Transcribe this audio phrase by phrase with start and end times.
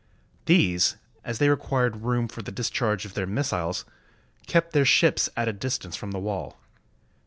[0.45, 3.85] These, as they required room for the discharge of their missiles,
[4.47, 6.57] kept their ships at a distance from the wall.